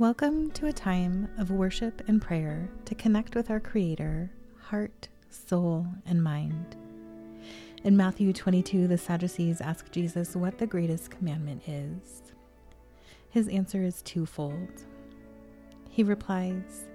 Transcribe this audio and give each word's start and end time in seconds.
Welcome 0.00 0.50
to 0.52 0.66
a 0.66 0.72
time 0.72 1.28
of 1.36 1.50
worship 1.50 2.00
and 2.08 2.22
prayer 2.22 2.70
to 2.86 2.94
connect 2.94 3.34
with 3.34 3.50
our 3.50 3.60
Creator, 3.60 4.30
heart, 4.58 5.08
soul, 5.28 5.86
and 6.06 6.24
mind. 6.24 6.74
In 7.84 7.98
Matthew 7.98 8.32
22, 8.32 8.88
the 8.88 8.96
Sadducees 8.96 9.60
ask 9.60 9.90
Jesus 9.90 10.34
what 10.34 10.56
the 10.56 10.66
greatest 10.66 11.10
commandment 11.10 11.68
is. 11.68 12.32
His 13.28 13.46
answer 13.48 13.82
is 13.82 14.00
twofold. 14.00 14.86
He 15.90 16.02
replies, 16.02 16.86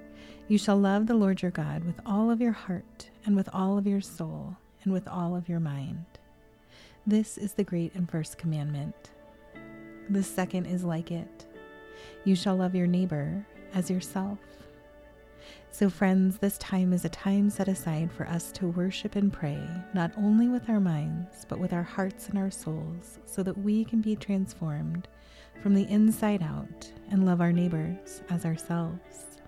You 0.47 0.57
shall 0.57 0.77
love 0.77 1.05
the 1.05 1.13
Lord 1.13 1.43
your 1.43 1.51
God 1.51 1.83
with 1.83 1.99
all 2.07 2.31
of 2.31 2.41
your 2.41 2.53
heart, 2.53 3.11
and 3.23 3.35
with 3.35 3.49
all 3.53 3.77
of 3.77 3.85
your 3.85 4.02
soul, 4.02 4.58
and 4.83 4.91
with 4.91 5.08
all 5.08 5.35
of 5.35 5.47
your 5.47 5.59
mind. 5.59 6.05
This 7.05 7.38
is 7.38 7.53
the 7.53 7.63
great 7.63 7.94
and 7.94 8.09
first 8.09 8.39
commandment. 8.39 9.11
The 10.09 10.23
second 10.23 10.66
is 10.66 10.83
like 10.83 11.11
it 11.11 11.45
you 12.23 12.36
shall 12.36 12.55
love 12.55 12.76
your 12.76 12.88
neighbor 12.88 13.45
as 13.73 13.90
yourself. 13.90 14.40
So, 15.72 15.90
friends, 15.90 16.38
this 16.38 16.58
time 16.58 16.94
is 16.94 17.04
a 17.04 17.09
time 17.09 17.50
set 17.50 17.68
aside 17.68 18.09
for 18.12 18.26
us 18.28 18.52
to 18.54 18.68
worship 18.68 19.18
and 19.18 19.31
pray, 19.31 19.59
not 19.94 20.12
only 20.18 20.48
with 20.48 20.70
our 20.70 20.80
minds, 20.80 21.45
but 21.50 21.59
with 21.59 21.73
our 21.73 21.84
hearts 21.84 22.30
and 22.30 22.38
our 22.38 22.50
souls, 22.50 23.20
so 23.26 23.44
that 23.44 23.58
we 23.58 23.84
can 23.84 24.00
be 24.00 24.16
transformed 24.16 25.09
from 25.62 25.73
the 25.73 25.84
inside 25.90 26.41
out 26.41 26.90
and 27.12 27.26
love 27.26 27.41
our 27.41 27.52
neighbors 27.52 28.22
as 28.30 28.45
ourselves. 28.45 29.40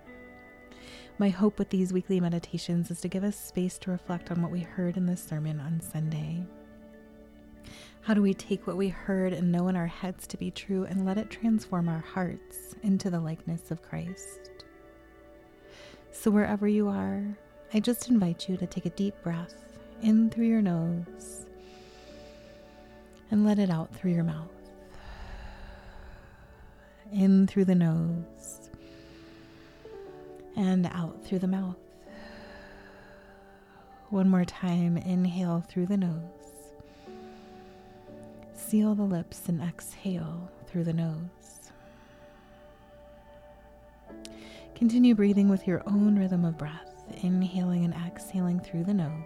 My 1.18 1.30
hope 1.30 1.58
with 1.58 1.70
these 1.70 1.94
weekly 1.94 2.20
meditations 2.20 2.92
is 2.92 3.00
to 3.02 3.08
give 3.08 3.24
us 3.24 3.40
space 3.40 3.78
to 3.80 3.92
reflect 3.92 4.30
on 4.30 4.42
what 4.42 4.52
we 4.52 4.60
heard 4.60 4.98
in 4.98 5.06
this 5.06 5.24
sermon 5.24 5.60
on 5.60 5.80
Sunday. 5.80 6.46
How 8.08 8.14
do 8.14 8.22
we 8.22 8.34
take 8.34 8.66
what 8.66 8.78
we 8.78 8.88
heard 8.88 9.34
and 9.34 9.52
know 9.52 9.68
in 9.68 9.76
our 9.76 9.86
heads 9.86 10.28
to 10.28 10.38
be 10.38 10.50
true 10.50 10.86
and 10.86 11.06
let 11.06 11.18
it 11.18 11.30
transform 11.30 11.90
our 11.90 12.00
hearts 12.00 12.74
into 12.82 13.10
the 13.10 13.20
likeness 13.20 13.70
of 13.70 13.82
Christ? 13.82 14.64
So, 16.14 16.32
wherever 16.32 16.70
you 16.70 16.88
are, 16.88 17.22
I 17.74 17.82
just 17.82 18.08
invite 18.08 18.48
you 18.48 18.56
to 18.56 18.66
take 18.66 18.86
a 18.86 18.92
deep 18.92 19.14
breath 19.24 19.56
in 20.02 20.30
through 20.30 20.46
your 20.46 20.62
nose 20.62 21.48
and 23.30 23.46
let 23.46 23.60
it 23.60 23.70
out 23.70 23.94
through 23.94 24.12
your 24.12 24.24
mouth. 24.24 24.54
In 27.12 27.46
through 27.46 27.66
the 27.66 27.76
nose 27.76 28.70
and 30.56 30.86
out 30.94 31.26
through 31.26 31.40
the 31.40 31.48
mouth. 31.48 31.76
One 34.12 34.30
more 34.30 34.46
time, 34.46 34.96
inhale 34.96 35.60
through 35.68 35.88
the 35.88 35.98
nose. 35.98 36.37
Seal 38.68 38.96
the 38.96 39.04
lips 39.04 39.48
and 39.48 39.62
exhale 39.62 40.52
through 40.68 40.84
the 40.84 40.92
nose. 40.92 41.72
Continue 44.76 45.16
breathing 45.16 45.48
with 45.48 45.66
your 45.66 45.82
own 45.88 46.20
rhythm 46.20 46.44
of 46.44 46.58
breath, 46.58 47.06
inhaling 47.24 47.86
and 47.86 47.94
exhaling 47.94 48.60
through 48.60 48.84
the 48.84 48.94
nose. 48.94 49.24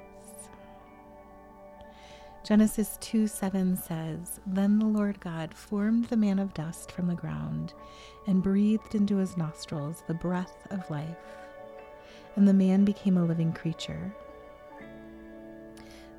Genesis 2.44 3.00
2 3.02 3.26
7 3.26 3.76
says, 3.78 4.40
Then 4.46 4.78
the 4.78 4.86
Lord 4.86 5.20
God 5.20 5.56
formed 5.56 6.06
the 6.06 6.18
man 6.18 6.38
of 6.38 6.54
dust 6.54 6.92
from 6.92 7.08
the 7.08 7.16
ground 7.16 7.74
and 8.28 8.44
breathed 8.44 8.94
into 8.94 9.18
his 9.18 9.38
nostrils 9.38 10.04
the 10.06 10.14
breath 10.14 10.68
of 10.70 10.88
life, 10.92 11.18
and 12.36 12.48
the 12.48 12.54
man 12.54 12.86
became 12.86 13.18
a 13.18 13.26
living 13.26 13.54
creature. 13.54 14.14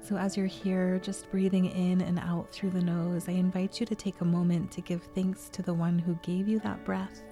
So, 0.03 0.17
as 0.17 0.37
you're 0.37 0.47
here, 0.47 0.99
just 0.99 1.31
breathing 1.31 1.67
in 1.67 2.01
and 2.01 2.19
out 2.19 2.51
through 2.51 2.71
the 2.71 2.83
nose, 2.83 3.29
I 3.29 3.33
invite 3.33 3.79
you 3.79 3.87
to 3.87 3.95
take 3.95 4.21
a 4.21 4.25
moment 4.25 4.73
to 4.73 4.81
give 4.81 5.05
thanks 5.15 5.49
to 5.51 5.63
the 5.63 5.73
one 5.73 5.97
who 5.97 6.19
gave 6.23 6.49
you 6.49 6.59
that 6.61 6.85
breath 6.85 7.23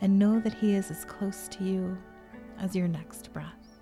and 0.00 0.16
know 0.16 0.38
that 0.38 0.54
he 0.54 0.76
is 0.76 0.92
as 0.92 1.04
close 1.04 1.48
to 1.48 1.64
you 1.64 1.98
as 2.60 2.76
your 2.76 2.86
next 2.86 3.32
breath. 3.32 3.80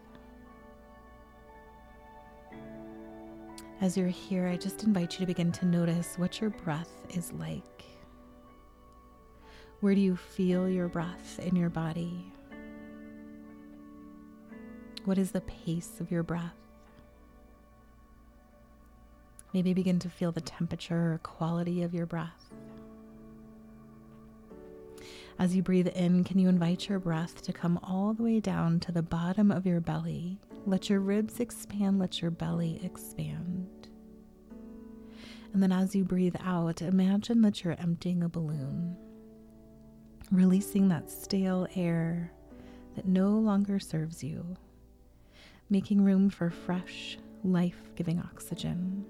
As 3.82 3.94
you're 3.94 4.08
here, 4.08 4.48
I 4.48 4.56
just 4.56 4.84
invite 4.84 5.12
you 5.14 5.18
to 5.18 5.26
begin 5.26 5.52
to 5.52 5.66
notice 5.66 6.14
what 6.16 6.40
your 6.40 6.50
breath 6.50 7.02
is 7.10 7.30
like. 7.34 7.84
Where 9.80 9.94
do 9.94 10.00
you 10.00 10.16
feel 10.16 10.66
your 10.66 10.88
breath 10.88 11.40
in 11.40 11.56
your 11.56 11.68
body? 11.68 12.24
What 15.04 15.18
is 15.18 15.30
the 15.30 15.42
pace 15.42 16.00
of 16.00 16.10
your 16.10 16.22
breath? 16.22 16.61
Maybe 19.52 19.74
begin 19.74 19.98
to 20.00 20.08
feel 20.08 20.32
the 20.32 20.40
temperature 20.40 21.14
or 21.14 21.20
quality 21.22 21.82
of 21.82 21.94
your 21.94 22.06
breath. 22.06 22.52
As 25.38 25.56
you 25.56 25.62
breathe 25.62 25.88
in, 25.88 26.24
can 26.24 26.38
you 26.38 26.48
invite 26.48 26.88
your 26.88 26.98
breath 26.98 27.42
to 27.42 27.52
come 27.52 27.78
all 27.82 28.14
the 28.14 28.22
way 28.22 28.40
down 28.40 28.80
to 28.80 28.92
the 28.92 29.02
bottom 29.02 29.50
of 29.50 29.66
your 29.66 29.80
belly? 29.80 30.38
Let 30.66 30.88
your 30.88 31.00
ribs 31.00 31.40
expand, 31.40 31.98
let 31.98 32.22
your 32.22 32.30
belly 32.30 32.80
expand. 32.84 33.88
And 35.52 35.62
then 35.62 35.72
as 35.72 35.94
you 35.94 36.04
breathe 36.04 36.36
out, 36.40 36.80
imagine 36.80 37.42
that 37.42 37.62
you're 37.62 37.76
emptying 37.78 38.22
a 38.22 38.28
balloon, 38.28 38.96
releasing 40.30 40.88
that 40.88 41.10
stale 41.10 41.66
air 41.74 42.32
that 42.94 43.06
no 43.06 43.30
longer 43.30 43.78
serves 43.78 44.22
you, 44.22 44.56
making 45.68 46.04
room 46.04 46.30
for 46.30 46.50
fresh, 46.50 47.18
life 47.42 47.90
giving 47.96 48.20
oxygen. 48.20 49.04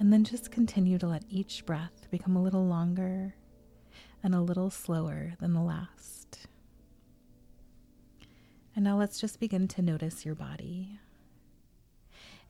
And 0.00 0.10
then 0.10 0.24
just 0.24 0.50
continue 0.50 0.96
to 0.96 1.06
let 1.06 1.24
each 1.28 1.66
breath 1.66 2.08
become 2.10 2.34
a 2.34 2.42
little 2.42 2.66
longer 2.66 3.34
and 4.22 4.34
a 4.34 4.40
little 4.40 4.70
slower 4.70 5.34
than 5.40 5.52
the 5.52 5.60
last. 5.60 6.46
And 8.74 8.82
now 8.82 8.96
let's 8.96 9.20
just 9.20 9.38
begin 9.38 9.68
to 9.68 9.82
notice 9.82 10.24
your 10.24 10.34
body. 10.34 10.98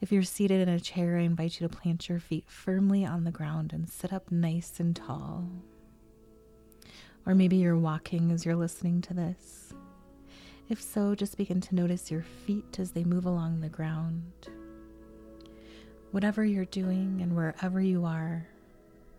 If 0.00 0.12
you're 0.12 0.22
seated 0.22 0.60
in 0.60 0.69
a 0.69 0.78
chair, 0.78 1.19
I 1.19 1.22
invite 1.22 1.60
you 1.60 1.66
to 1.66 1.77
plant 1.77 2.09
your 2.09 2.21
feet 2.21 2.44
firmly 2.47 3.05
on 3.05 3.25
the 3.25 3.33
ground 3.33 3.72
and 3.72 3.91
sit 3.91 4.12
up 4.12 4.31
nice 4.31 4.78
and 4.78 4.94
tall. 4.94 5.50
Or 7.27 7.34
maybe 7.34 7.56
you're 7.56 7.77
walking 7.77 8.31
as 8.31 8.47
you're 8.47 8.55
listening 8.55 9.00
to 9.03 9.15
this. 9.15 9.75
If 10.69 10.81
so, 10.81 11.16
just 11.16 11.37
begin 11.37 11.60
to 11.62 11.75
notice 11.75 12.12
your 12.12 12.22
feet 12.22 12.78
as 12.78 12.93
they 12.93 13.03
move 13.03 13.27
along 13.27 13.59
the 13.59 13.69
ground. 13.69 14.49
Whatever 16.12 16.44
you're 16.44 16.65
doing 16.65 17.21
and 17.22 17.37
wherever 17.37 17.81
you 17.81 18.04
are, 18.04 18.44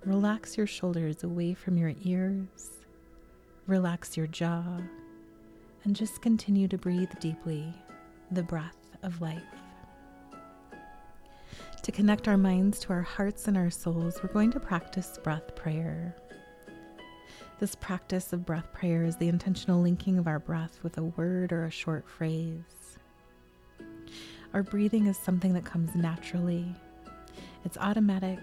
relax 0.03 0.57
your 0.57 0.67
shoulders 0.67 1.23
away 1.23 1.53
from 1.53 1.77
your 1.77 1.93
ears, 2.03 2.69
relax 3.65 4.17
your 4.17 4.27
jaw, 4.27 4.81
and 5.85 5.95
just 5.95 6.21
continue 6.21 6.67
to 6.67 6.77
breathe 6.77 7.11
deeply 7.21 7.73
the 8.31 8.43
breath 8.43 8.75
of 9.03 9.21
life. 9.21 9.41
To 11.81 11.91
connect 11.93 12.27
our 12.27 12.35
minds 12.35 12.79
to 12.79 12.89
our 12.93 13.01
hearts 13.01 13.47
and 13.47 13.55
our 13.55 13.69
souls, 13.69 14.19
we're 14.21 14.33
going 14.33 14.51
to 14.51 14.59
practice 14.59 15.17
breath 15.23 15.55
prayer. 15.55 16.13
This 17.61 17.73
practice 17.73 18.33
of 18.33 18.45
breath 18.45 18.69
prayer 18.73 19.05
is 19.05 19.15
the 19.15 19.29
intentional 19.29 19.81
linking 19.81 20.17
of 20.17 20.27
our 20.27 20.39
breath 20.39 20.79
with 20.83 20.97
a 20.97 21.03
word 21.03 21.53
or 21.53 21.63
a 21.63 21.71
short 21.71 22.09
phrase. 22.09 22.80
Our 24.53 24.63
breathing 24.63 25.07
is 25.07 25.17
something 25.17 25.53
that 25.53 25.63
comes 25.63 25.95
naturally. 25.95 26.75
It's 27.63 27.77
automatic, 27.77 28.39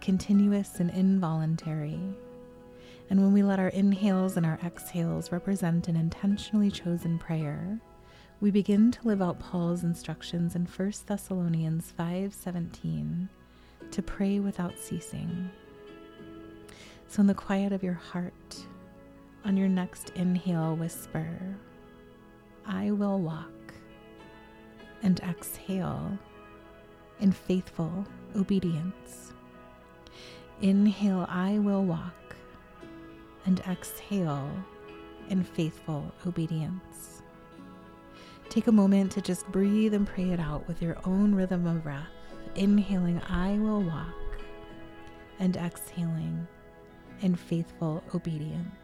continuous, 0.00 0.80
and 0.80 0.88
involuntary. 0.90 2.00
And 3.10 3.20
when 3.20 3.34
we 3.34 3.42
let 3.42 3.58
our 3.58 3.68
inhales 3.68 4.38
and 4.38 4.46
our 4.46 4.58
exhales 4.64 5.30
represent 5.30 5.88
an 5.88 5.96
intentionally 5.96 6.70
chosen 6.70 7.18
prayer, 7.18 7.78
we 8.40 8.50
begin 8.50 8.90
to 8.92 9.06
live 9.06 9.20
out 9.20 9.38
Paul's 9.38 9.84
instructions 9.84 10.56
in 10.56 10.64
1 10.64 11.06
Thessalonians 11.06 11.92
5:17 11.98 13.28
to 13.90 14.02
pray 14.02 14.40
without 14.40 14.78
ceasing. 14.78 15.50
So 17.08 17.20
in 17.20 17.26
the 17.26 17.34
quiet 17.34 17.72
of 17.72 17.82
your 17.82 17.92
heart, 17.92 18.66
on 19.44 19.58
your 19.58 19.68
next 19.68 20.10
inhale 20.10 20.76
whisper, 20.76 21.28
I 22.64 22.90
will 22.92 23.20
walk 23.20 23.50
and 25.02 25.20
exhale 25.20 26.18
in 27.20 27.32
faithful 27.32 28.06
obedience. 28.36 29.32
Inhale, 30.60 31.26
I 31.28 31.58
will 31.58 31.84
walk, 31.84 32.36
and 33.46 33.60
exhale 33.60 34.50
in 35.28 35.42
faithful 35.42 36.12
obedience. 36.26 37.22
Take 38.48 38.66
a 38.66 38.72
moment 38.72 39.10
to 39.12 39.20
just 39.20 39.46
breathe 39.48 39.94
and 39.94 40.06
pray 40.06 40.30
it 40.30 40.40
out 40.40 40.68
with 40.68 40.82
your 40.82 40.98
own 41.04 41.34
rhythm 41.34 41.66
of 41.66 41.82
breath. 41.82 42.06
Inhaling, 42.54 43.20
I 43.28 43.58
will 43.58 43.82
walk, 43.82 44.14
and 45.38 45.56
exhaling 45.56 46.46
in 47.22 47.34
faithful 47.34 48.04
obedience. 48.14 48.81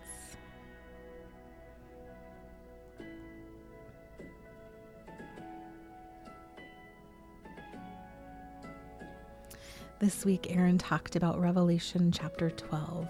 This 10.00 10.24
week, 10.24 10.46
Aaron 10.56 10.78
talked 10.78 11.16
about 11.16 11.40
Revelation 11.40 12.12
chapter 12.12 12.50
12 12.50 13.08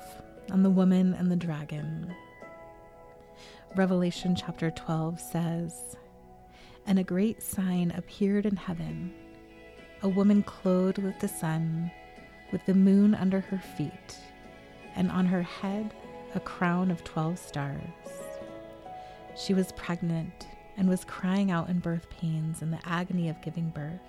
on 0.51 0.63
the 0.63 0.71
woman 0.71 1.13
and 1.13 1.31
the 1.31 1.37
dragon. 1.37 2.15
Revelation 3.77 4.35
chapter 4.35 4.71
12 4.71 5.21
says, 5.21 5.97
And 6.87 6.99
a 6.99 7.05
great 7.05 7.43
sign 7.43 7.91
appeared 7.91 8.47
in 8.47 8.57
heaven 8.57 9.13
a 10.03 10.09
woman 10.09 10.43
clothed 10.43 10.97
with 10.97 11.19
the 11.21 11.29
sun, 11.29 11.91
with 12.53 12.65
the 12.65 12.73
moon 12.75 13.15
under 13.15 13.41
her 13.41 13.59
feet, 13.59 14.17
and 14.97 15.11
on 15.11 15.27
her 15.27 15.43
head 15.43 15.93
a 16.35 16.41
crown 16.41 16.91
of 16.91 17.05
twelve 17.05 17.39
stars. 17.39 17.83
She 19.37 19.53
was 19.53 19.73
pregnant 19.73 20.47
and 20.79 20.89
was 20.89 21.05
crying 21.05 21.51
out 21.51 21.69
in 21.69 21.81
birth 21.81 22.09
pains 22.09 22.63
in 22.63 22.71
the 22.71 22.81
agony 22.87 23.29
of 23.29 23.43
giving 23.43 23.69
birth. 23.69 24.01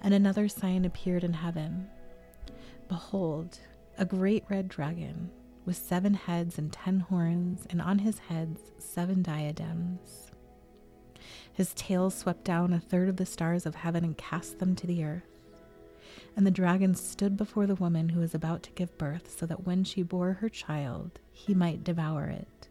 And 0.00 0.12
another 0.12 0.48
sign 0.48 0.84
appeared 0.84 1.24
in 1.24 1.32
heaven 1.32 1.88
Behold, 2.88 3.58
a 3.96 4.04
great 4.04 4.44
red 4.48 4.68
dragon 4.68 5.30
with 5.64 5.76
seven 5.76 6.14
heads 6.14 6.58
and 6.58 6.72
ten 6.72 7.00
horns, 7.00 7.66
and 7.70 7.80
on 7.80 8.00
his 8.00 8.18
heads 8.18 8.60
seven 8.78 9.22
diadems. 9.22 10.30
His 11.52 11.72
tail 11.74 12.10
swept 12.10 12.44
down 12.44 12.72
a 12.72 12.80
third 12.80 13.08
of 13.08 13.16
the 13.16 13.26
stars 13.26 13.64
of 13.64 13.76
heaven 13.76 14.04
and 14.04 14.18
cast 14.18 14.58
them 14.58 14.74
to 14.76 14.86
the 14.86 15.04
earth. 15.04 15.22
And 16.36 16.46
the 16.46 16.50
dragon 16.50 16.94
stood 16.94 17.36
before 17.36 17.66
the 17.66 17.76
woman 17.76 18.10
who 18.10 18.20
was 18.20 18.34
about 18.34 18.62
to 18.64 18.72
give 18.72 18.98
birth, 18.98 19.34
so 19.38 19.46
that 19.46 19.64
when 19.64 19.84
she 19.84 20.02
bore 20.02 20.34
her 20.34 20.48
child, 20.48 21.20
he 21.32 21.54
might 21.54 21.84
devour 21.84 22.26
it. 22.26 22.68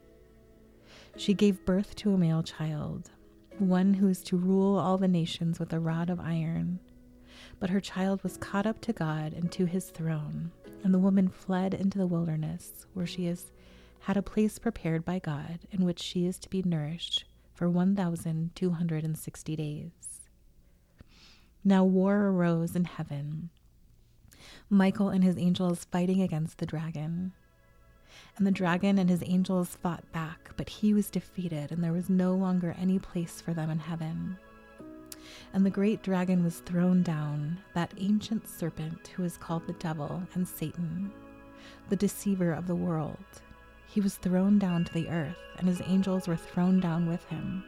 She 1.16 1.34
gave 1.34 1.66
birth 1.66 1.96
to 1.98 2.14
a 2.14 2.18
male 2.18 2.44
child, 2.44 3.10
one 3.58 3.96
who 3.96 4.08
is 4.08 4.22
to 4.24 4.38
rule 4.38 4.78
all 4.78 4.98
the 4.98 5.08
nations 5.08 5.60
with 5.60 5.72
a 5.74 5.80
rod 5.80 6.10
of 6.10 6.20
iron. 6.20 6.80
But 7.60 7.70
her 7.70 7.80
child 7.80 8.24
was 8.24 8.38
caught 8.38 8.66
up 8.66 8.82
to 8.82 8.94
God 8.94 9.34
and 9.34 9.52
to 9.54 9.66
his 9.66 9.90
throne, 9.90 10.52
and 10.84 10.94
the 10.94 11.00
woman 11.00 11.30
fled 11.30 11.74
into 11.74 11.98
the 11.98 12.08
wilderness, 12.08 12.86
where 12.94 13.06
she 13.06 13.26
has 13.26 13.52
had 14.02 14.18
a 14.18 14.22
place 14.22 14.60
prepared 14.60 15.06
by 15.06 15.20
God 15.20 15.60
in 15.72 15.86
which 15.86 16.02
she 16.02 16.26
is 16.26 16.38
to 16.40 16.50
be 16.50 16.62
nourished 16.62 17.26
for 17.54 17.70
1,260 17.70 19.56
days. 19.56 19.92
Now 21.64 21.86
war 21.86 22.28
arose 22.28 22.76
in 22.76 22.84
heaven. 22.84 23.50
Michael 24.70 25.10
and 25.10 25.24
his 25.24 25.38
angels 25.38 25.86
fighting 25.86 26.22
against 26.22 26.58
the 26.58 26.66
dragon. 26.66 27.32
And 28.36 28.46
the 28.46 28.52
dragon 28.52 28.98
and 28.98 29.10
his 29.10 29.24
angels 29.26 29.78
fought 29.82 30.12
back, 30.12 30.52
but 30.58 30.68
he 30.68 30.94
was 30.94 31.10
defeated, 31.10 31.72
and 31.72 31.82
there 31.84 31.94
was 31.94 32.10
no 32.10 32.36
longer 32.36 32.76
any 32.78 33.00
place 33.00 33.40
for 33.40 33.54
them 33.54 33.70
in 33.70 33.80
heaven. 33.80 34.38
And 35.54 35.66
the 35.66 35.70
great 35.70 36.02
dragon 36.02 36.44
was 36.44 36.60
thrown 36.60 37.04
down, 37.04 37.60
that 37.74 37.94
ancient 37.98 38.48
serpent 38.48 39.08
who 39.16 39.24
is 39.24 39.38
called 39.38 39.68
the 39.68 39.74
devil 39.74 40.24
and 40.34 40.48
Satan, 40.48 41.12
the 41.90 41.96
deceiver 41.96 42.52
of 42.52 42.68
the 42.68 42.76
world. 42.76 43.18
He 43.88 44.02
was 44.02 44.16
thrown 44.16 44.58
down 44.58 44.86
to 44.86 44.94
the 44.94 45.10
earth, 45.10 45.38
and 45.58 45.68
his 45.68 45.82
angels 45.86 46.28
were 46.28 46.36
thrown 46.36 46.80
down 46.80 47.08
with 47.08 47.24
him. 47.26 47.64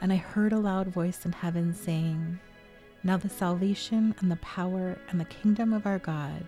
And 0.00 0.12
I 0.12 0.16
heard 0.16 0.52
a 0.52 0.58
loud 0.58 0.88
voice 0.88 1.24
in 1.24 1.32
heaven 1.32 1.74
saying, 1.74 2.40
Now 3.04 3.16
the 3.16 3.28
salvation 3.28 4.14
and 4.18 4.30
the 4.30 4.36
power 4.36 4.98
and 5.08 5.20
the 5.20 5.24
kingdom 5.24 5.72
of 5.72 5.86
our 5.86 5.98
God 6.00 6.44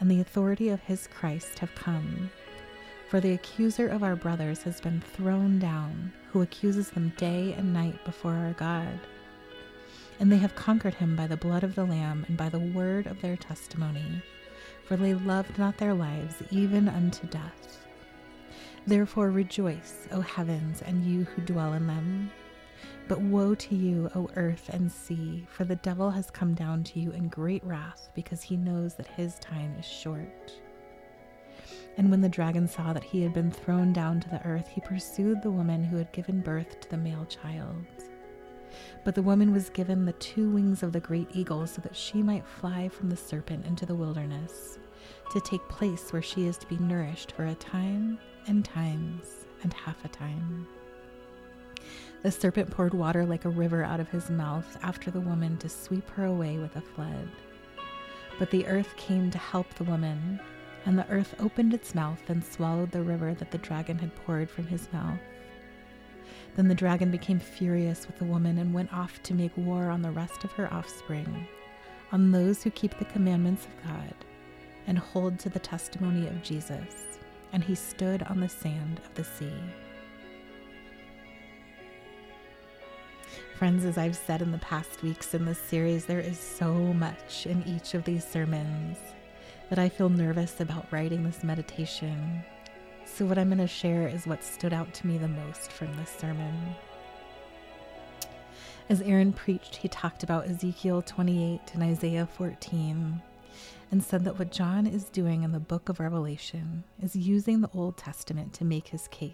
and 0.00 0.10
the 0.10 0.20
authority 0.20 0.68
of 0.68 0.80
his 0.80 1.08
Christ 1.08 1.58
have 1.58 1.74
come. 1.74 2.30
For 3.08 3.20
the 3.20 3.32
accuser 3.32 3.88
of 3.88 4.02
our 4.02 4.16
brothers 4.16 4.62
has 4.62 4.80
been 4.80 5.00
thrown 5.00 5.58
down, 5.58 6.12
who 6.30 6.42
accuses 6.42 6.90
them 6.90 7.12
day 7.16 7.54
and 7.56 7.72
night 7.72 8.04
before 8.04 8.32
our 8.32 8.52
God. 8.54 8.98
And 10.20 10.30
they 10.30 10.38
have 10.38 10.54
conquered 10.54 10.94
him 10.94 11.16
by 11.16 11.26
the 11.26 11.36
blood 11.36 11.64
of 11.64 11.74
the 11.74 11.84
Lamb 11.84 12.24
and 12.28 12.36
by 12.36 12.48
the 12.48 12.58
word 12.58 13.06
of 13.06 13.20
their 13.20 13.36
testimony, 13.36 14.22
for 14.84 14.96
they 14.96 15.14
loved 15.14 15.58
not 15.58 15.76
their 15.76 15.94
lives 15.94 16.42
even 16.50 16.88
unto 16.88 17.26
death. 17.26 17.86
Therefore 18.86 19.30
rejoice, 19.30 20.06
O 20.12 20.20
heavens, 20.20 20.82
and 20.82 21.04
you 21.04 21.24
who 21.24 21.42
dwell 21.42 21.72
in 21.72 21.86
them. 21.86 22.30
But 23.08 23.20
woe 23.20 23.54
to 23.54 23.74
you, 23.74 24.10
O 24.14 24.30
earth 24.36 24.70
and 24.72 24.90
sea, 24.90 25.46
for 25.50 25.64
the 25.64 25.76
devil 25.76 26.10
has 26.10 26.30
come 26.30 26.54
down 26.54 26.84
to 26.84 27.00
you 27.00 27.10
in 27.10 27.28
great 27.28 27.64
wrath, 27.64 28.08
because 28.14 28.42
he 28.42 28.56
knows 28.56 28.94
that 28.94 29.06
his 29.06 29.38
time 29.40 29.74
is 29.78 29.84
short. 29.84 30.52
And 31.96 32.10
when 32.10 32.20
the 32.20 32.28
dragon 32.28 32.66
saw 32.66 32.92
that 32.92 33.04
he 33.04 33.22
had 33.22 33.32
been 33.32 33.50
thrown 33.50 33.92
down 33.92 34.20
to 34.20 34.28
the 34.28 34.44
earth, 34.46 34.68
he 34.68 34.80
pursued 34.80 35.42
the 35.42 35.50
woman 35.50 35.84
who 35.84 35.96
had 35.96 36.12
given 36.12 36.40
birth 36.40 36.80
to 36.80 36.90
the 36.90 36.96
male 36.96 37.26
child. 37.26 37.84
But 39.04 39.14
the 39.14 39.22
woman 39.22 39.52
was 39.52 39.70
given 39.70 40.04
the 40.04 40.12
two 40.14 40.50
wings 40.50 40.82
of 40.82 40.92
the 40.92 41.00
great 41.00 41.28
eagle 41.32 41.66
so 41.66 41.80
that 41.82 41.96
she 41.96 42.22
might 42.22 42.46
fly 42.46 42.88
from 42.88 43.10
the 43.10 43.16
serpent 43.16 43.66
into 43.66 43.86
the 43.86 43.94
wilderness, 43.94 44.78
to 45.32 45.40
take 45.40 45.68
place 45.68 46.12
where 46.12 46.22
she 46.22 46.46
is 46.46 46.56
to 46.58 46.66
be 46.66 46.78
nourished 46.78 47.32
for 47.32 47.46
a 47.46 47.54
time 47.54 48.18
and 48.46 48.64
times 48.64 49.46
and 49.62 49.72
half 49.72 50.04
a 50.04 50.08
time. 50.08 50.66
The 52.22 52.30
serpent 52.30 52.70
poured 52.70 52.94
water 52.94 53.26
like 53.26 53.44
a 53.44 53.50
river 53.50 53.84
out 53.84 54.00
of 54.00 54.08
his 54.08 54.30
mouth 54.30 54.78
after 54.82 55.10
the 55.10 55.20
woman 55.20 55.58
to 55.58 55.68
sweep 55.68 56.08
her 56.10 56.24
away 56.24 56.58
with 56.58 56.74
a 56.76 56.80
flood. 56.80 57.28
But 58.38 58.50
the 58.50 58.66
earth 58.66 58.96
came 58.96 59.30
to 59.30 59.38
help 59.38 59.74
the 59.74 59.84
woman, 59.84 60.40
and 60.86 60.98
the 60.98 61.08
earth 61.10 61.34
opened 61.38 61.74
its 61.74 61.94
mouth 61.94 62.22
and 62.28 62.42
swallowed 62.42 62.90
the 62.90 63.02
river 63.02 63.34
that 63.34 63.50
the 63.50 63.58
dragon 63.58 63.98
had 63.98 64.14
poured 64.24 64.48
from 64.50 64.66
his 64.66 64.90
mouth. 64.92 65.20
Then 66.56 66.68
the 66.68 66.74
dragon 66.74 67.10
became 67.10 67.40
furious 67.40 68.06
with 68.06 68.18
the 68.18 68.24
woman 68.24 68.58
and 68.58 68.72
went 68.72 68.92
off 68.92 69.22
to 69.24 69.34
make 69.34 69.56
war 69.56 69.90
on 69.90 70.02
the 70.02 70.10
rest 70.10 70.44
of 70.44 70.52
her 70.52 70.72
offspring, 70.72 71.48
on 72.12 72.30
those 72.30 72.62
who 72.62 72.70
keep 72.70 72.96
the 72.98 73.04
commandments 73.06 73.66
of 73.66 73.84
God 73.84 74.14
and 74.86 74.98
hold 74.98 75.38
to 75.40 75.48
the 75.48 75.58
testimony 75.58 76.28
of 76.28 76.42
Jesus. 76.42 77.18
And 77.52 77.64
he 77.64 77.74
stood 77.74 78.22
on 78.24 78.40
the 78.40 78.48
sand 78.48 79.00
of 79.04 79.14
the 79.14 79.24
sea. 79.24 79.52
Friends, 83.56 83.84
as 83.84 83.98
I've 83.98 84.16
said 84.16 84.42
in 84.42 84.52
the 84.52 84.58
past 84.58 85.02
weeks 85.02 85.34
in 85.34 85.44
this 85.44 85.60
series, 85.60 86.04
there 86.04 86.20
is 86.20 86.38
so 86.38 86.72
much 86.74 87.46
in 87.46 87.62
each 87.66 87.94
of 87.94 88.04
these 88.04 88.24
sermons 88.24 88.98
that 89.70 89.78
I 89.78 89.88
feel 89.88 90.08
nervous 90.08 90.60
about 90.60 90.92
writing 90.92 91.22
this 91.22 91.42
meditation 91.44 92.44
so, 93.06 93.26
what 93.26 93.38
I'm 93.38 93.48
going 93.48 93.58
to 93.58 93.66
share 93.66 94.08
is 94.08 94.26
what 94.26 94.42
stood 94.42 94.72
out 94.72 94.92
to 94.94 95.06
me 95.06 95.18
the 95.18 95.28
most 95.28 95.70
from 95.70 95.94
this 95.96 96.10
sermon. 96.10 96.74
As 98.88 99.00
Aaron 99.00 99.32
preached, 99.32 99.76
he 99.76 99.88
talked 99.88 100.22
about 100.22 100.48
Ezekiel 100.48 101.00
28 101.00 101.60
and 101.74 101.82
Isaiah 101.82 102.26
14 102.26 103.22
and 103.90 104.02
said 104.02 104.24
that 104.24 104.38
what 104.38 104.50
John 104.50 104.86
is 104.86 105.04
doing 105.04 105.42
in 105.42 105.52
the 105.52 105.60
book 105.60 105.88
of 105.88 106.00
Revelation 106.00 106.84
is 107.02 107.14
using 107.14 107.60
the 107.60 107.70
Old 107.72 107.96
Testament 107.96 108.52
to 108.54 108.64
make 108.64 108.88
his 108.88 109.08
case. 109.08 109.32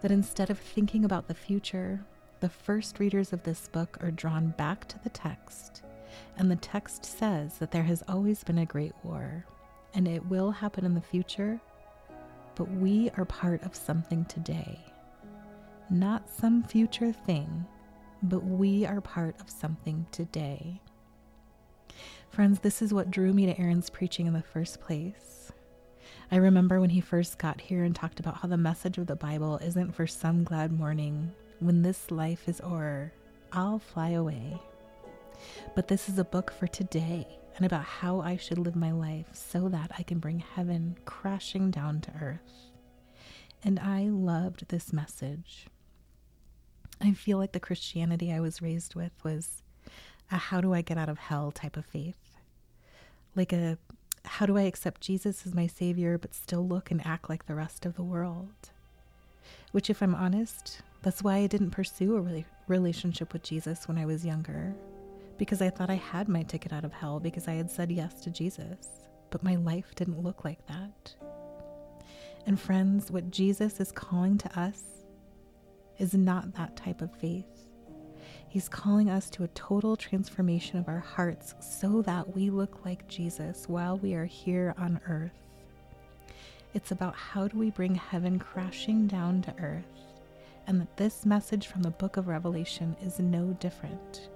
That 0.00 0.10
instead 0.10 0.48
of 0.48 0.58
thinking 0.58 1.04
about 1.04 1.28
the 1.28 1.34
future, 1.34 2.04
the 2.40 2.48
first 2.48 2.98
readers 2.98 3.32
of 3.32 3.42
this 3.42 3.68
book 3.68 3.98
are 4.00 4.10
drawn 4.10 4.54
back 4.56 4.88
to 4.88 4.98
the 5.02 5.10
text, 5.10 5.82
and 6.38 6.50
the 6.50 6.56
text 6.56 7.04
says 7.04 7.58
that 7.58 7.72
there 7.72 7.82
has 7.82 8.02
always 8.08 8.42
been 8.44 8.58
a 8.58 8.66
great 8.66 8.94
war, 9.02 9.44
and 9.94 10.08
it 10.08 10.24
will 10.26 10.50
happen 10.50 10.84
in 10.84 10.94
the 10.94 11.00
future 11.00 11.60
but 12.54 12.70
we 12.70 13.10
are 13.16 13.24
part 13.24 13.62
of 13.62 13.74
something 13.74 14.24
today. 14.26 14.78
Not 15.90 16.28
some 16.28 16.62
future 16.62 17.12
thing, 17.12 17.66
but 18.22 18.44
we 18.44 18.86
are 18.86 19.00
part 19.00 19.40
of 19.40 19.50
something 19.50 20.06
today. 20.10 20.80
Friends, 22.30 22.60
this 22.60 22.80
is 22.80 22.94
what 22.94 23.10
drew 23.10 23.32
me 23.32 23.46
to 23.46 23.58
Aaron's 23.60 23.90
preaching 23.90 24.26
in 24.26 24.32
the 24.32 24.42
first 24.42 24.80
place. 24.80 25.52
I 26.30 26.36
remember 26.36 26.80
when 26.80 26.90
he 26.90 27.00
first 27.00 27.36
got 27.38 27.60
here 27.60 27.84
and 27.84 27.94
talked 27.94 28.20
about 28.20 28.38
how 28.38 28.48
the 28.48 28.56
message 28.56 28.96
of 28.96 29.06
the 29.06 29.16
Bible 29.16 29.58
isn't 29.58 29.94
for 29.94 30.06
some 30.06 30.44
glad 30.44 30.72
morning 30.72 31.32
when 31.60 31.82
this 31.82 32.10
life 32.10 32.48
is 32.48 32.60
o'er, 32.60 33.12
I'll 33.52 33.78
fly 33.78 34.10
away. 34.10 34.58
But 35.74 35.88
this 35.88 36.08
is 36.08 36.18
a 36.18 36.24
book 36.24 36.50
for 36.50 36.66
today 36.66 37.38
and 37.56 37.66
about 37.66 37.84
how 37.84 38.20
I 38.20 38.36
should 38.36 38.58
live 38.58 38.76
my 38.76 38.92
life 38.92 39.26
so 39.32 39.68
that 39.68 39.90
I 39.98 40.02
can 40.02 40.18
bring 40.18 40.40
heaven 40.40 40.96
crashing 41.04 41.70
down 41.70 42.00
to 42.02 42.12
earth. 42.20 42.70
And 43.64 43.78
I 43.78 44.04
loved 44.08 44.68
this 44.68 44.92
message. 44.92 45.66
I 47.00 47.12
feel 47.12 47.38
like 47.38 47.52
the 47.52 47.60
Christianity 47.60 48.32
I 48.32 48.40
was 48.40 48.62
raised 48.62 48.94
with 48.94 49.12
was 49.22 49.62
a 50.30 50.36
how 50.36 50.60
do 50.60 50.72
I 50.72 50.82
get 50.82 50.98
out 50.98 51.08
of 51.08 51.18
hell 51.18 51.52
type 51.52 51.76
of 51.76 51.84
faith. 51.84 52.16
Like 53.34 53.52
a 53.52 53.78
how 54.24 54.46
do 54.46 54.56
I 54.56 54.62
accept 54.62 55.00
Jesus 55.00 55.46
as 55.46 55.54
my 55.54 55.66
Savior 55.66 56.16
but 56.16 56.34
still 56.34 56.66
look 56.66 56.90
and 56.90 57.04
act 57.04 57.28
like 57.28 57.46
the 57.46 57.54
rest 57.54 57.84
of 57.84 57.96
the 57.96 58.04
world? 58.04 58.70
Which, 59.72 59.90
if 59.90 60.02
I'm 60.02 60.14
honest, 60.14 60.82
that's 61.02 61.22
why 61.22 61.36
I 61.38 61.46
didn't 61.46 61.70
pursue 61.70 62.16
a 62.16 62.44
relationship 62.68 63.32
with 63.32 63.42
Jesus 63.42 63.88
when 63.88 63.98
I 63.98 64.06
was 64.06 64.24
younger 64.24 64.74
because 65.42 65.60
I 65.60 65.70
thought 65.70 65.90
I 65.90 65.96
had 65.96 66.28
my 66.28 66.44
ticket 66.44 66.72
out 66.72 66.84
of 66.84 66.92
hell 66.92 67.18
because 67.18 67.48
I 67.48 67.54
had 67.54 67.68
said 67.68 67.90
yes 67.90 68.20
to 68.20 68.30
Jesus. 68.30 68.86
But 69.30 69.42
my 69.42 69.56
life 69.56 69.92
didn't 69.96 70.22
look 70.22 70.44
like 70.44 70.64
that. 70.68 71.16
And 72.46 72.60
friends, 72.60 73.10
what 73.10 73.32
Jesus 73.32 73.80
is 73.80 73.90
calling 73.90 74.38
to 74.38 74.60
us 74.60 74.84
is 75.98 76.14
not 76.14 76.54
that 76.54 76.76
type 76.76 77.02
of 77.02 77.12
faith. 77.16 77.66
He's 78.50 78.68
calling 78.68 79.10
us 79.10 79.28
to 79.30 79.42
a 79.42 79.48
total 79.48 79.96
transformation 79.96 80.78
of 80.78 80.86
our 80.86 81.00
hearts 81.00 81.56
so 81.60 82.02
that 82.02 82.36
we 82.36 82.48
look 82.48 82.84
like 82.84 83.08
Jesus 83.08 83.64
while 83.66 83.98
we 83.98 84.14
are 84.14 84.26
here 84.26 84.76
on 84.78 85.00
earth. 85.08 85.32
It's 86.72 86.92
about 86.92 87.16
how 87.16 87.48
do 87.48 87.58
we 87.58 87.72
bring 87.72 87.96
heaven 87.96 88.38
crashing 88.38 89.08
down 89.08 89.42
to 89.42 89.54
earth, 89.58 90.06
and 90.68 90.80
that 90.80 90.96
this 90.96 91.26
message 91.26 91.66
from 91.66 91.82
the 91.82 91.90
book 91.90 92.16
of 92.16 92.28
Revelation 92.28 92.94
is 93.02 93.18
no 93.18 93.56
different. 93.58 94.28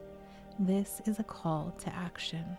This 0.58 1.02
is 1.04 1.18
a 1.18 1.24
call 1.24 1.74
to 1.78 1.94
action. 1.94 2.56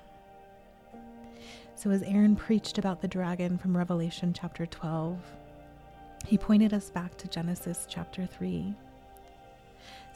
So, 1.76 1.90
as 1.92 2.04
Aaron 2.04 2.36
preached 2.36 2.78
about 2.78 3.02
the 3.02 3.08
dragon 3.08 3.58
from 3.58 3.76
Revelation 3.76 4.34
chapter 4.34 4.66
12, 4.66 5.20
he 6.26 6.38
pointed 6.38 6.74
us 6.74 6.90
back 6.90 7.18
to 7.18 7.28
Genesis 7.28 7.86
chapter 7.90 8.26
3 8.26 8.76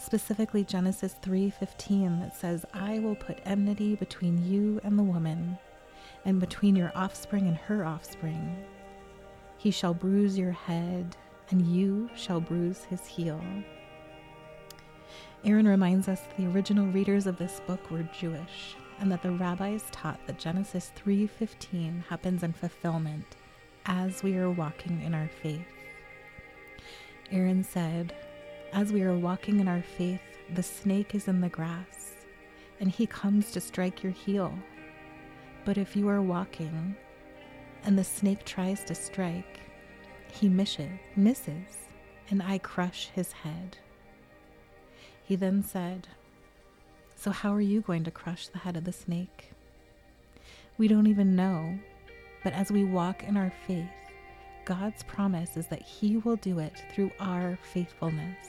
specifically 0.01 0.63
Genesis 0.63 1.13
3:15 1.21 2.19
that 2.21 2.35
says, 2.35 2.65
"I 2.73 3.00
will 3.00 3.15
put 3.15 3.39
enmity 3.45 3.95
between 3.95 4.43
you 4.43 4.81
and 4.83 4.97
the 4.97 5.03
woman, 5.03 5.59
and 6.25 6.39
between 6.39 6.75
your 6.75 6.91
offspring 6.95 7.47
and 7.47 7.55
her 7.55 7.85
offspring. 7.85 8.65
He 9.57 9.69
shall 9.69 9.93
bruise 9.93 10.38
your 10.38 10.51
head, 10.51 11.15
and 11.51 11.61
you 11.61 12.09
shall 12.15 12.41
bruise 12.41 12.85
his 12.85 13.05
heel." 13.05 13.39
Aaron 15.43 15.67
reminds 15.67 16.07
us 16.07 16.21
that 16.21 16.38
the 16.38 16.48
original 16.48 16.86
readers 16.88 17.25
of 17.25 17.38
this 17.38 17.62
book 17.65 17.89
were 17.89 18.03
Jewish, 18.03 18.75
and 19.00 19.12
that 19.12 19.24
the 19.24 19.31
rabbis 19.31 19.86
taught 19.91 20.19
that 20.27 20.38
Genesis 20.38 20.91
3:15 20.95 22.03
happens 22.10 22.43
in 22.43 22.53
fulfillment 22.53 23.36
as 23.88 24.21
we 24.21 24.38
are 24.38 24.51
walking 24.51 25.01
in 25.01 25.15
our 25.15 25.27
faith. 25.41 25.65
Aaron 27.31 27.63
said, 27.63 28.13
as 28.71 28.93
we 28.93 29.01
are 29.01 29.17
walking 29.17 29.60
in 29.60 29.67
our 29.67 29.81
faith, 29.81 30.21
the 30.53 30.63
snake 30.63 31.15
is 31.15 31.27
in 31.27 31.41
the 31.41 31.50
grass, 31.50 32.25
and 32.79 32.89
he 32.89 33.07
comes 33.07 33.51
to 33.51 33.60
strike 33.60 34.03
your 34.03 34.12
heel. 34.12 34.53
But 35.65 35.77
if 35.77 35.95
you 35.95 36.07
are 36.07 36.21
walking 36.21 36.95
and 37.83 37.98
the 37.98 38.03
snake 38.03 38.45
tries 38.45 38.83
to 38.86 38.95
strike, 38.95 39.60
he 40.31 40.48
misses, 40.48 40.91
misses, 41.15 41.89
and 42.29 42.43
I 42.43 42.60
crush 42.60 43.10
his 43.10 43.31
head. 43.31 43.77
He 45.31 45.38
then 45.38 45.63
said, 45.63 46.09
So, 47.15 47.31
how 47.31 47.53
are 47.53 47.61
you 47.61 47.79
going 47.79 48.03
to 48.03 48.11
crush 48.11 48.50
the 48.50 48.57
head 48.57 48.75
of 48.75 48.83
the 48.83 48.91
snake? 48.91 49.53
We 50.77 50.89
don't 50.89 51.07
even 51.07 51.38
know, 51.38 51.79
but 52.43 52.51
as 52.51 52.69
we 52.69 52.83
walk 52.83 53.23
in 53.23 53.38
our 53.38 53.53
faith, 53.65 53.88
God's 54.65 55.03
promise 55.03 55.55
is 55.55 55.67
that 55.67 55.83
He 55.83 56.17
will 56.17 56.35
do 56.35 56.59
it 56.59 56.83
through 56.93 57.11
our 57.21 57.57
faithfulness. 57.71 58.45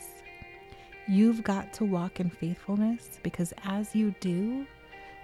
You've 1.06 1.44
got 1.44 1.72
to 1.74 1.84
walk 1.84 2.18
in 2.18 2.30
faithfulness 2.30 3.20
because 3.22 3.54
as 3.64 3.94
you 3.94 4.12
do, 4.18 4.66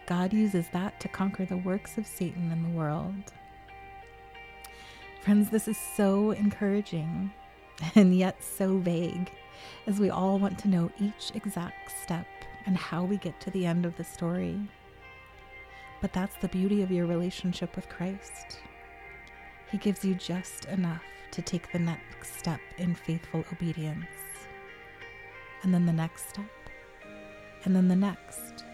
God 0.07 0.33
uses 0.33 0.67
that 0.73 1.01
to 1.01 1.09
conquer 1.09 1.45
the 1.45 1.57
works 1.57 1.99
of 1.99 2.07
Satan 2.07 2.53
in 2.53 2.63
the 2.63 2.79
world. 2.79 3.33
Friends, 5.25 5.51
this 5.51 5.67
is 5.67 5.77
so 5.97 6.31
encouraging 6.31 7.33
and 7.97 8.17
yet 8.17 8.45
so 8.45 8.79
vague 8.79 9.33
as 9.87 9.99
we 9.99 10.11
all 10.11 10.39
want 10.39 10.59
to 10.61 10.69
know 10.69 10.91
each 11.01 11.33
exact 11.35 11.91
step 12.03 12.27
and 12.67 12.77
how 12.77 13.05
we 13.05 13.17
get 13.17 13.41
to 13.41 13.51
the 13.51 13.67
end 13.67 13.87
of 13.87 13.97
the 13.97 14.05
story. 14.05 14.61
But 16.01 16.13
that's 16.13 16.37
the 16.37 16.49
beauty 16.49 16.83
of 16.83 16.91
your 16.91 17.07
relationship 17.07 17.75
with 17.75 17.89
Christ. 17.89 18.61
He 19.71 19.79
gives 19.79 20.05
you 20.05 20.15
just 20.15 20.67
enough 20.67 21.03
to 21.33 21.43
take 21.43 21.73
the 21.73 21.79
next 21.79 22.39
step 22.39 22.61
in 22.79 22.95
faithful 22.95 23.45
obedience 23.53 24.07
and 25.63 25.75
then 25.75 25.87
the 25.87 25.93
next 25.93 26.29
step, 26.29 26.45
and 27.65 27.75
then 27.75 27.89
the 27.89 27.97
next. 27.97 28.65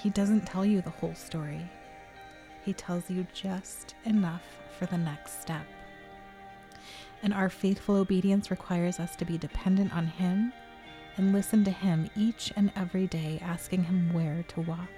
He 0.00 0.10
doesn't 0.10 0.46
tell 0.46 0.64
you 0.64 0.80
the 0.80 0.90
whole 0.90 1.14
story, 1.14 1.68
he 2.64 2.72
tells 2.72 3.10
you 3.10 3.26
just 3.32 3.94
enough 4.04 4.44
for 4.78 4.86
the 4.86 4.98
next 4.98 5.40
step. 5.40 5.66
And 7.22 7.32
our 7.34 7.48
faithful 7.48 7.96
obedience 7.96 8.50
requires 8.50 9.00
us 9.00 9.16
to 9.16 9.24
be 9.24 9.38
dependent 9.38 9.94
on 9.96 10.06
Him 10.06 10.52
and 11.16 11.32
listen 11.32 11.64
to 11.64 11.70
Him 11.70 12.10
each 12.16 12.52
and 12.56 12.70
every 12.76 13.06
day, 13.06 13.38
asking 13.42 13.84
Him 13.84 14.12
where 14.12 14.44
to 14.48 14.60
walk. 14.60 14.88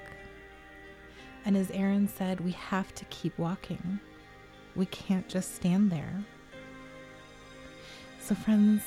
And 1.44 1.56
as 1.56 1.70
Aaron 1.70 2.08
said, 2.08 2.40
we 2.40 2.52
have 2.52 2.94
to 2.96 3.04
keep 3.06 3.38
walking. 3.38 4.00
We 4.76 4.86
can't 4.86 5.28
just 5.28 5.54
stand 5.54 5.90
there. 5.90 6.24
So, 8.20 8.34
friends, 8.34 8.82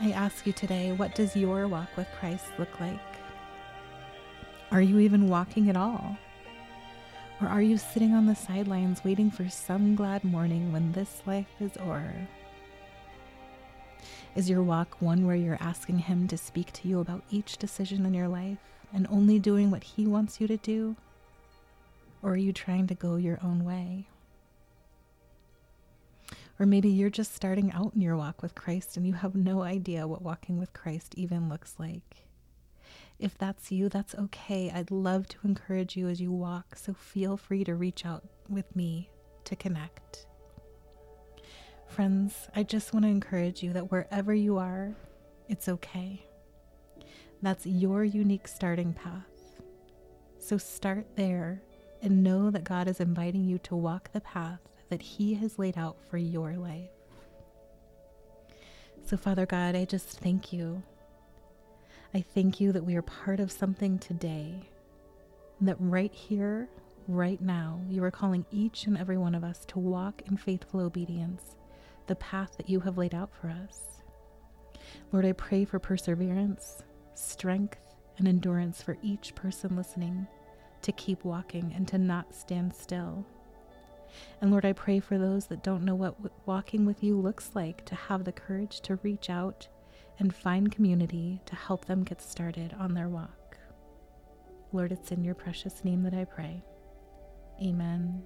I 0.00 0.12
ask 0.12 0.46
you 0.46 0.52
today, 0.52 0.92
what 0.92 1.14
does 1.14 1.36
your 1.36 1.68
walk 1.68 1.96
with 1.96 2.06
Christ 2.18 2.46
look 2.58 2.80
like? 2.80 3.00
Are 4.70 4.80
you 4.80 4.98
even 5.00 5.28
walking 5.28 5.68
at 5.68 5.76
all? 5.76 6.16
Or 7.40 7.48
are 7.48 7.62
you 7.62 7.78
sitting 7.78 8.14
on 8.14 8.26
the 8.26 8.34
sidelines 8.34 9.04
waiting 9.04 9.30
for 9.30 9.48
some 9.48 9.94
glad 9.94 10.24
morning 10.24 10.72
when 10.72 10.92
this 10.92 11.22
life 11.26 11.54
is 11.60 11.76
o'er? 11.78 12.28
Is 14.38 14.48
your 14.48 14.62
walk 14.62 15.02
one 15.02 15.26
where 15.26 15.34
you're 15.34 15.58
asking 15.60 15.98
Him 15.98 16.28
to 16.28 16.38
speak 16.38 16.72
to 16.74 16.86
you 16.86 17.00
about 17.00 17.24
each 17.28 17.56
decision 17.58 18.06
in 18.06 18.14
your 18.14 18.28
life 18.28 18.60
and 18.94 19.04
only 19.10 19.40
doing 19.40 19.68
what 19.68 19.82
He 19.82 20.06
wants 20.06 20.40
you 20.40 20.46
to 20.46 20.56
do? 20.56 20.94
Or 22.22 22.34
are 22.34 22.36
you 22.36 22.52
trying 22.52 22.86
to 22.86 22.94
go 22.94 23.16
your 23.16 23.40
own 23.42 23.64
way? 23.64 24.06
Or 26.60 26.66
maybe 26.66 26.88
you're 26.88 27.10
just 27.10 27.34
starting 27.34 27.72
out 27.72 27.94
in 27.96 28.00
your 28.00 28.16
walk 28.16 28.40
with 28.40 28.54
Christ 28.54 28.96
and 28.96 29.04
you 29.04 29.14
have 29.14 29.34
no 29.34 29.62
idea 29.62 30.06
what 30.06 30.22
walking 30.22 30.56
with 30.56 30.72
Christ 30.72 31.14
even 31.16 31.48
looks 31.48 31.74
like. 31.76 32.28
If 33.18 33.36
that's 33.36 33.72
you, 33.72 33.88
that's 33.88 34.14
okay. 34.14 34.70
I'd 34.70 34.92
love 34.92 35.26
to 35.30 35.38
encourage 35.42 35.96
you 35.96 36.06
as 36.06 36.20
you 36.20 36.30
walk, 36.30 36.76
so 36.76 36.94
feel 36.94 37.36
free 37.36 37.64
to 37.64 37.74
reach 37.74 38.06
out 38.06 38.22
with 38.48 38.76
me 38.76 39.10
to 39.46 39.56
connect. 39.56 40.26
Friends, 41.88 42.48
I 42.54 42.62
just 42.62 42.92
want 42.92 43.04
to 43.04 43.10
encourage 43.10 43.62
you 43.62 43.72
that 43.72 43.90
wherever 43.90 44.32
you 44.32 44.58
are, 44.58 44.94
it's 45.48 45.68
okay. 45.68 46.24
That's 47.42 47.66
your 47.66 48.04
unique 48.04 48.46
starting 48.46 48.92
path. 48.92 49.24
So 50.38 50.58
start 50.58 51.06
there 51.16 51.62
and 52.02 52.22
know 52.22 52.50
that 52.50 52.64
God 52.64 52.88
is 52.88 53.00
inviting 53.00 53.44
you 53.44 53.58
to 53.58 53.74
walk 53.74 54.12
the 54.12 54.20
path 54.20 54.60
that 54.90 55.02
He 55.02 55.34
has 55.34 55.58
laid 55.58 55.76
out 55.76 55.96
for 56.08 56.18
your 56.18 56.56
life. 56.56 56.90
So, 59.04 59.16
Father 59.16 59.46
God, 59.46 59.74
I 59.74 59.84
just 59.84 60.20
thank 60.20 60.52
you. 60.52 60.82
I 62.14 62.20
thank 62.20 62.60
you 62.60 62.72
that 62.72 62.84
we 62.84 62.96
are 62.96 63.02
part 63.02 63.40
of 63.40 63.50
something 63.50 63.98
today, 63.98 64.68
that 65.60 65.76
right 65.78 66.12
here, 66.12 66.68
right 67.06 67.40
now, 67.40 67.80
you 67.88 68.04
are 68.04 68.10
calling 68.10 68.44
each 68.50 68.86
and 68.86 68.96
every 68.96 69.16
one 69.18 69.34
of 69.34 69.44
us 69.44 69.64
to 69.66 69.78
walk 69.78 70.22
in 70.26 70.36
faithful 70.36 70.80
obedience, 70.80 71.56
the 72.08 72.16
path 72.16 72.56
that 72.56 72.68
you 72.68 72.80
have 72.80 72.98
laid 72.98 73.14
out 73.14 73.30
for 73.32 73.48
us. 73.48 74.02
Lord, 75.12 75.24
I 75.24 75.32
pray 75.32 75.64
for 75.64 75.78
perseverance, 75.78 76.82
strength, 77.14 77.78
and 78.18 78.26
endurance 78.26 78.82
for 78.82 78.96
each 79.02 79.34
person 79.34 79.76
listening 79.76 80.26
to 80.82 80.92
keep 80.92 81.24
walking 81.24 81.72
and 81.74 81.86
to 81.88 81.98
not 81.98 82.34
stand 82.34 82.74
still. 82.74 83.24
And 84.40 84.50
Lord, 84.50 84.64
I 84.64 84.72
pray 84.72 85.00
for 85.00 85.18
those 85.18 85.46
that 85.46 85.62
don't 85.62 85.84
know 85.84 85.94
what 85.94 86.16
walking 86.46 86.84
with 86.86 87.02
you 87.02 87.20
looks 87.20 87.50
like 87.54 87.84
to 87.86 87.94
have 87.94 88.24
the 88.24 88.32
courage 88.32 88.80
to 88.82 88.96
reach 88.96 89.30
out 89.30 89.68
and 90.18 90.34
find 90.34 90.72
community 90.72 91.40
to 91.46 91.54
help 91.54 91.84
them 91.84 92.02
get 92.04 92.20
started 92.20 92.74
on 92.78 92.94
their 92.94 93.08
walk. 93.08 93.58
Lord, 94.72 94.92
it's 94.92 95.12
in 95.12 95.24
your 95.24 95.34
precious 95.34 95.84
name 95.84 96.02
that 96.02 96.14
I 96.14 96.24
pray. 96.24 96.64
Amen 97.62 98.22